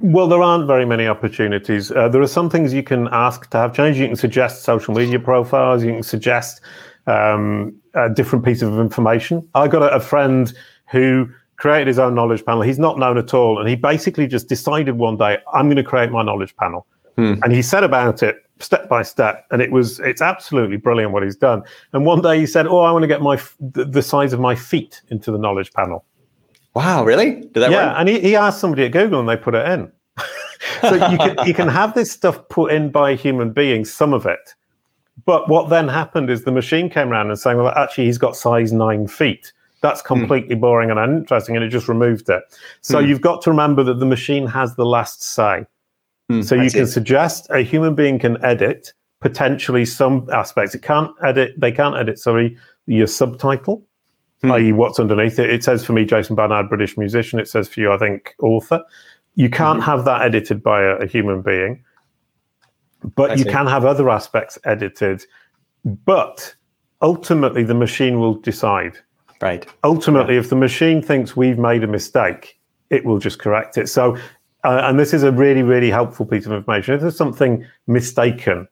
[0.00, 1.90] Well, there aren't very many opportunities.
[1.90, 3.98] Uh, there are some things you can ask to have changed.
[3.98, 5.82] You can suggest social media profiles.
[5.82, 6.60] You can suggest
[7.08, 9.48] um, a different piece of information.
[9.56, 10.52] I got a, a friend
[10.88, 11.28] who
[11.62, 12.60] created his own knowledge panel.
[12.60, 13.60] He's not known at all.
[13.60, 16.88] And he basically just decided one day, I'm going to create my knowledge panel.
[17.14, 17.34] Hmm.
[17.44, 19.46] And he said about it step by step.
[19.52, 21.62] And it was, it's absolutely brilliant what he's done.
[21.92, 24.56] And one day he said, Oh, I want to get my, the size of my
[24.56, 26.04] feet into the knowledge panel.
[26.74, 27.42] Wow, really?
[27.42, 27.96] Did that yeah, work?
[27.98, 29.92] and he, he asked somebody at Google and they put it in.
[30.80, 34.26] so you can, you can have this stuff put in by human beings, some of
[34.26, 34.54] it.
[35.26, 38.34] But what then happened is the machine came around and saying, well, actually, he's got
[38.34, 39.52] size nine feet.
[39.82, 40.06] That's hmm.
[40.06, 40.60] completely mm.
[40.60, 42.42] boring and uninteresting, and it just removed it.
[42.80, 43.08] So mm.
[43.08, 45.66] you've got to remember that the machine has the last say.
[46.30, 50.74] Mm, so you can suggest a human being can edit potentially some aspects.
[50.74, 51.54] It can't edit.
[51.58, 52.18] They can't edit.
[52.18, 53.82] Sorry, your subtitle,
[54.42, 54.52] hmm.
[54.52, 55.50] i.e., what's underneath it.
[55.50, 57.38] It says for me, Jason Barnard, British musician.
[57.38, 58.82] It says for you, I think, author.
[59.34, 59.90] You can't mm-hmm.
[59.90, 61.82] have that edited by a, a human being,
[63.16, 63.50] but I you see.
[63.50, 65.24] can have other aspects edited.
[65.84, 66.54] But
[67.00, 68.98] ultimately, the machine will decide.
[69.42, 69.66] Right.
[69.82, 70.40] Ultimately, yeah.
[70.40, 73.88] if the machine thinks we've made a mistake, it will just correct it.
[73.88, 74.16] So,
[74.64, 76.94] uh, and this is a really, really helpful piece of information.
[76.94, 78.68] If there's something mistaken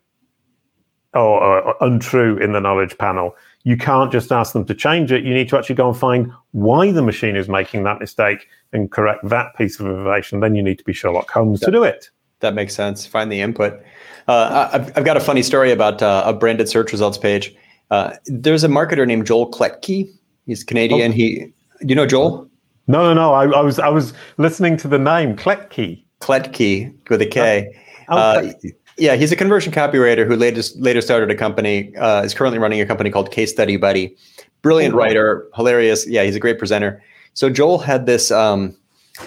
[1.13, 5.25] or, or, untrue in the knowledge panel, you can't just ask them to change it.
[5.25, 8.93] You need to actually go and find why the machine is making that mistake and
[8.93, 10.39] correct that piece of information.
[10.39, 12.11] Then you need to be Sherlock Holmes that, to do it.
[12.39, 13.05] That makes sense.
[13.05, 13.83] Find the input.
[14.29, 17.57] Uh, I've, I've, got a funny story about uh, a branded search results page.
[17.91, 20.09] Uh, there's a marketer named Joel Klettke
[20.47, 21.13] He's Canadian.
[21.13, 21.15] Oh.
[21.15, 22.49] He, you know Joel?
[22.87, 23.33] No, no, no.
[23.33, 26.03] I, I, was I was listening to the name Klettke.
[26.21, 27.73] Klettke with a K.
[28.09, 28.53] Oh, uh,
[28.99, 31.97] yeah, he's a conversion copywriter who later later started a company.
[31.97, 34.15] Uh, is currently running a company called Case Study Buddy.
[34.63, 36.07] Brilliant oh, writer, hilarious.
[36.07, 37.03] Yeah, he's a great presenter.
[37.33, 38.77] So Joel had this um,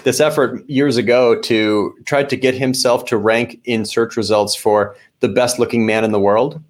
[0.04, 4.94] this effort years ago to try to get himself to rank in search results for
[5.20, 6.62] the best looking man in the world.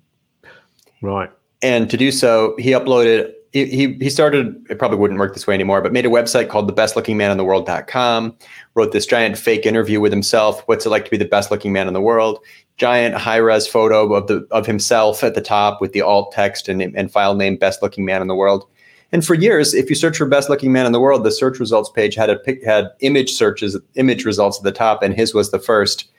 [1.02, 1.30] Right.
[1.62, 5.54] And to do so, he uploaded he, he started, it probably wouldn't work this way
[5.54, 8.36] anymore, but made a website called thebestlookingmanintheworld.com,
[8.74, 10.66] wrote this giant fake interview with himself.
[10.66, 12.40] What's it like to be the best looking man in the world?
[12.78, 16.68] Giant high res photo of the of himself at the top with the alt text
[16.68, 18.66] and, and file name best looking man in the world.
[19.12, 21.60] And for years, if you search for best looking man in the world, the search
[21.60, 25.52] results page had a had image searches, image results at the top, and his was
[25.52, 26.10] the first.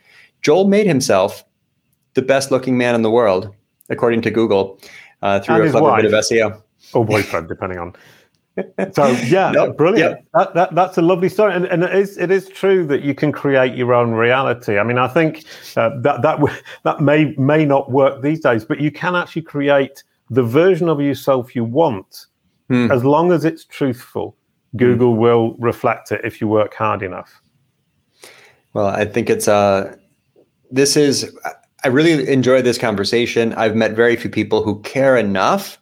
[0.42, 1.44] Joel made himself
[2.14, 3.54] the best looking man in the world,
[3.90, 4.80] according to Google,
[5.22, 6.04] uh, through and a clever wife.
[6.04, 6.62] bit of SEO
[6.96, 7.94] or boyfriend, depending on.
[8.94, 10.26] So yeah, brilliant.
[10.34, 13.14] That, that, that's a lovely story, and, and, it is it is true that you
[13.14, 14.78] can create your own reality.
[14.78, 15.44] I mean, I think
[15.76, 16.40] uh, that that
[16.84, 21.02] that may may not work these days, but you can actually create the version of
[21.02, 22.28] yourself you want,
[22.70, 22.90] hmm.
[22.92, 24.38] as long as it's truthful.
[24.78, 25.20] Google hmm.
[25.20, 27.42] will reflect it if you work hard enough.
[28.74, 29.98] Well, I think it's uh,
[30.72, 31.38] this is.
[31.84, 33.54] I really enjoy this conversation.
[33.54, 35.78] I've met very few people who care enough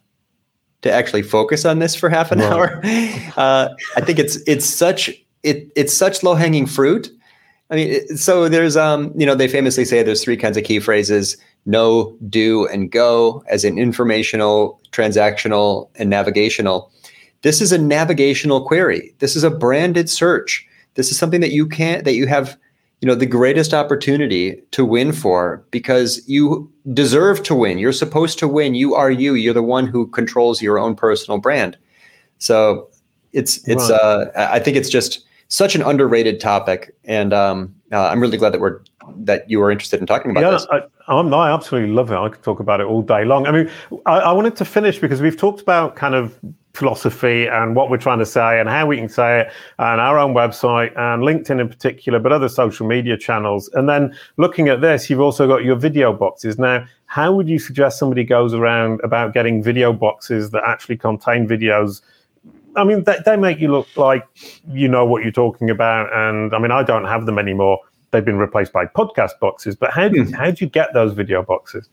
[0.84, 2.52] to actually focus on this for half an right.
[2.52, 2.80] hour.
[3.36, 5.10] Uh, I think it's it's such
[5.42, 7.10] it it's such low hanging fruit.
[7.70, 10.62] I mean, it, so there's um you know they famously say there's three kinds of
[10.62, 16.92] key phrases: know, do, and go, as in informational, transactional, and navigational.
[17.42, 19.12] This is a navigational query.
[19.18, 20.64] This is a branded search.
[20.94, 22.56] This is something that you can't that you have
[23.04, 28.38] you know the greatest opportunity to win for because you deserve to win you're supposed
[28.38, 31.76] to win you are you you're the one who controls your own personal brand
[32.38, 32.88] so
[33.34, 34.00] it's it's right.
[34.00, 38.54] uh i think it's just such an underrated topic and um uh, i'm really glad
[38.54, 38.80] that we're
[39.16, 40.66] that you are interested in talking about yeah, this.
[40.70, 42.16] I, I'm, I absolutely love it.
[42.16, 43.46] I could talk about it all day long.
[43.46, 43.70] I mean,
[44.06, 46.34] I, I wanted to finish because we've talked about kind of
[46.74, 50.18] philosophy and what we're trying to say and how we can say it and our
[50.18, 53.70] own website and LinkedIn in particular, but other social media channels.
[53.74, 56.58] And then looking at this, you've also got your video boxes.
[56.58, 61.46] Now, how would you suggest somebody goes around about getting video boxes that actually contain
[61.46, 62.02] videos?
[62.76, 64.26] I mean, they, they make you look like
[64.68, 66.12] you know what you're talking about.
[66.12, 67.78] And I mean, I don't have them anymore.
[68.10, 69.76] They've been replaced by podcast boxes.
[69.76, 70.32] But how do, hmm.
[70.32, 71.88] how do you get those video boxes?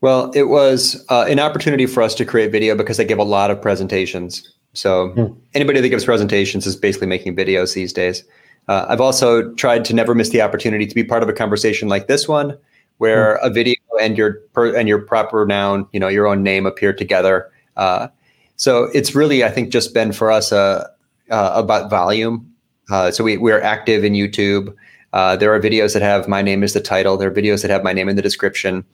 [0.00, 3.24] Well, it was uh, an opportunity for us to create video because they give a
[3.24, 4.52] lot of presentations.
[4.74, 5.36] So mm.
[5.54, 8.24] anybody that gives presentations is basically making videos these days.
[8.68, 11.88] Uh, I've also tried to never miss the opportunity to be part of a conversation
[11.88, 12.58] like this one,
[12.98, 13.46] where mm.
[13.46, 16.92] a video and your per, and your proper noun, you know, your own name appear
[16.92, 17.50] together.
[17.76, 18.08] Uh,
[18.56, 20.88] so it's really, I think, just been for us uh,
[21.30, 22.52] uh, about volume.
[22.90, 24.74] Uh, so we we're active in YouTube.
[25.12, 27.16] there are videos that have my name as the title.
[27.16, 28.84] There are videos that have my name in the description.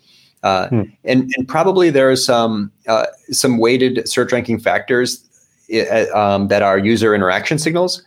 [0.42, 0.82] Uh, hmm.
[1.04, 5.24] and, and probably there are some uh, some weighted search ranking factors
[5.72, 8.02] uh, um, that are user interaction signals.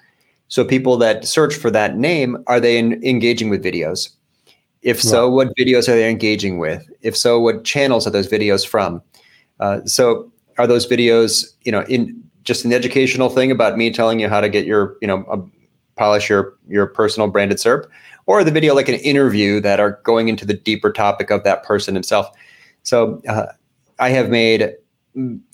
[0.48, 4.10] So people that search for that name are they in, engaging with videos?
[4.82, 6.88] If so, what videos are they engaging with?
[7.02, 9.02] If so, what channels are those videos from?
[9.60, 14.19] Uh, so are those videos you know in just an educational thing about me telling
[14.19, 15.50] you how to get your you know
[15.95, 17.86] polish your your personal branded SERP?
[18.28, 21.64] Or the video like an interview that are going into the deeper topic of that
[21.64, 22.28] person himself.
[22.84, 23.48] So uh,
[24.00, 24.74] I have made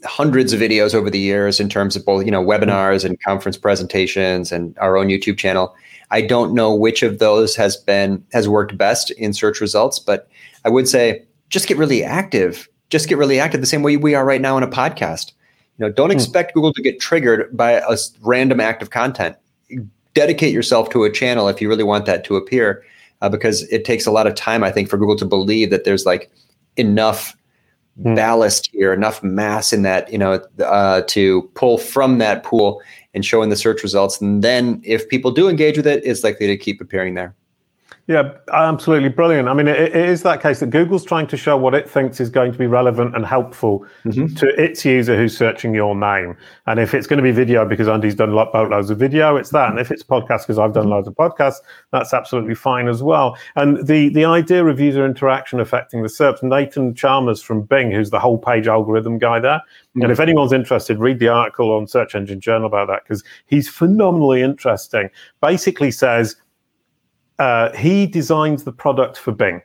[0.06, 3.58] hundreds of videos over the years in terms of both you know webinars and conference
[3.58, 5.76] presentations and our own YouTube channel.
[6.10, 10.28] I don't know which of those has been has worked best in search results, but
[10.66, 12.68] I would say just get really active.
[12.90, 15.32] Just get really active the same way we are right now in a podcast.
[15.78, 16.18] You know, don't hmm.
[16.18, 19.38] expect Google to get triggered by a random act of content
[20.14, 22.84] dedicate yourself to a channel if you really want that to appear,
[23.22, 25.84] uh, because it takes a lot of time, I think, for Google to believe that
[25.84, 26.32] there's like
[26.78, 27.36] enough
[28.00, 28.16] mm.
[28.16, 32.82] ballast here, enough mass in that, you know, uh, to pull from that pool
[33.14, 34.22] and show in the search results.
[34.22, 37.36] And then if people do engage with it, it's likely to keep appearing there.
[38.12, 39.48] Yeah, absolutely brilliant.
[39.48, 42.20] I mean, it, it is that case that Google's trying to show what it thinks
[42.20, 44.36] is going to be relevant and helpful mm-hmm.
[44.36, 46.36] to its user who's searching your name.
[46.68, 49.70] And if it's going to be video because Andy's done loads of video, it's that.
[49.70, 51.60] And if it's podcast because I've done loads of podcasts,
[51.94, 53.38] that's absolutely fine as well.
[53.56, 58.10] And the the idea of user interaction affecting the SERPs, Nathan Chalmers from Bing, who's
[58.10, 59.62] the whole page algorithm guy there.
[59.62, 60.02] Mm-hmm.
[60.02, 63.70] And if anyone's interested, read the article on Search Engine Journal about that because he's
[63.70, 65.10] phenomenally interesting.
[65.40, 66.36] Basically says
[67.42, 69.62] uh, he designs the product for Bing.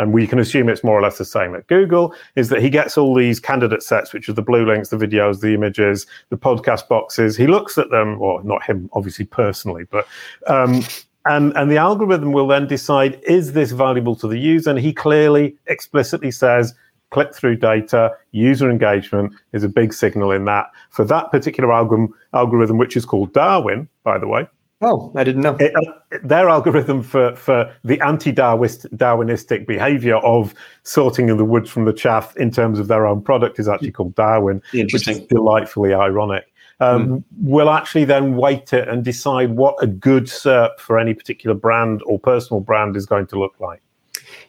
[0.00, 2.70] And we can assume it's more or less the same at Google, is that he
[2.70, 6.38] gets all these candidate sets, which are the blue links, the videos, the images, the
[6.38, 7.36] podcast boxes.
[7.36, 10.08] He looks at them, well, not him, obviously personally, but
[10.46, 10.82] um,
[11.26, 14.70] and and the algorithm will then decide is this valuable to the user.
[14.70, 16.74] And he clearly, explicitly says
[17.10, 20.66] click through data, user engagement is a big signal in that.
[20.90, 24.48] For that particular algorithm, algorithm, which is called Darwin, by the way,
[24.82, 25.56] Oh, I didn't know.
[25.60, 30.54] It, uh, their algorithm for, for the anti-Darwinistic behavior of
[30.84, 33.92] sorting in the wood from the chaff in terms of their own product is actually
[33.92, 36.46] called Darwin, which is delightfully ironic.
[36.80, 37.24] Um, mm.
[37.42, 42.02] Will actually then weight it and decide what a good SERP for any particular brand
[42.06, 43.82] or personal brand is going to look like.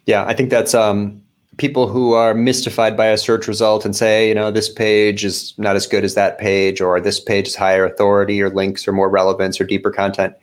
[0.06, 1.22] Yeah, I think that's um,
[1.58, 5.54] people who are mystified by a search result and say, you know, this page is
[5.58, 8.92] not as good as that page, or this page is higher authority, or links, or
[8.92, 10.34] more relevance, or deeper content,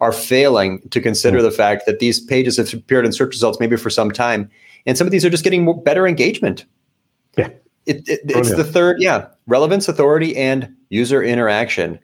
[0.00, 1.44] are failing to consider hmm.
[1.44, 4.50] the fact that these pages have appeared in search results maybe for some time,
[4.86, 6.64] and some of these are just getting more, better engagement.
[7.36, 7.48] Yeah,
[7.86, 11.98] it, it, it's oh, the third, yeah, relevance, authority, and user interaction.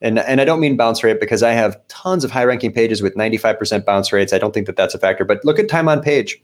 [0.00, 3.02] And, and I don't mean bounce rate because I have tons of high ranking pages
[3.02, 4.32] with 95% bounce rates.
[4.32, 6.40] I don't think that that's a factor, but look at time on page.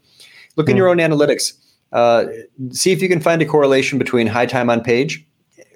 [0.55, 0.71] Look mm.
[0.71, 1.53] in your own analytics
[1.95, 2.25] uh,
[2.71, 5.25] see if you can find a correlation between high time on page,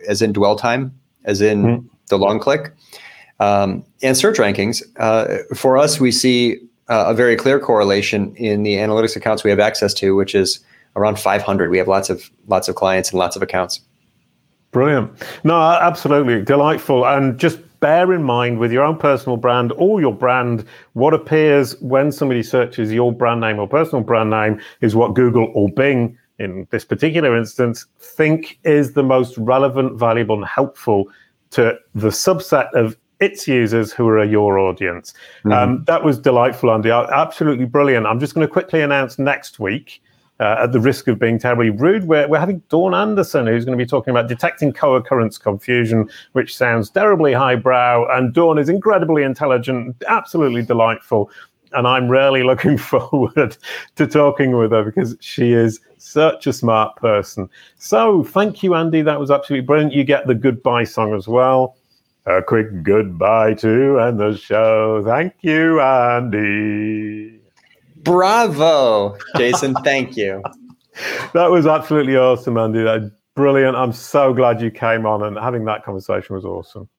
[0.07, 1.87] as in dwell time, as in mm-hmm.
[2.07, 2.73] the long click,
[3.39, 4.83] um, and search rankings.
[4.97, 6.57] Uh, for us, we see
[6.89, 10.59] uh, a very clear correlation in the analytics accounts we have access to, which is
[10.97, 11.69] around 500.
[11.69, 13.79] We have lots of lots of clients and lots of accounts.
[14.71, 15.11] Brilliant.
[15.45, 17.05] No, absolutely delightful.
[17.05, 21.79] And just bear in mind with your own personal brand or your brand, what appears
[21.81, 26.17] when somebody searches your brand name or personal brand name is what Google or Bing,
[26.39, 31.05] in this particular instance, think is the most relevant, valuable, and helpful
[31.51, 35.13] to the subset of its users who are your audience.
[35.39, 35.51] Mm-hmm.
[35.51, 36.89] Um, that was delightful, Andy.
[36.89, 38.05] Absolutely brilliant.
[38.05, 40.01] I'm just going to quickly announce next week
[40.39, 43.77] uh, at the risk of being terribly rude, we're, we're having Dawn Anderson, who's going
[43.77, 48.07] to be talking about detecting co occurrence confusion, which sounds terribly highbrow.
[48.09, 51.29] And Dawn is incredibly intelligent, absolutely delightful.
[51.73, 53.57] And I'm really looking forward
[53.95, 57.49] to talking with her because she is such a smart person.
[57.77, 59.01] So thank you, Andy.
[59.01, 59.93] That was absolutely brilliant.
[59.93, 61.75] You get the goodbye song as well.
[62.25, 65.03] A quick goodbye to and the show.
[65.03, 67.38] Thank you, Andy.
[68.03, 69.73] Bravo, Jason.
[69.83, 70.41] thank you.
[71.33, 72.83] That was absolutely awesome, Andy.
[72.83, 73.77] That brilliant.
[73.77, 76.87] I'm so glad you came on and having that conversation was awesome.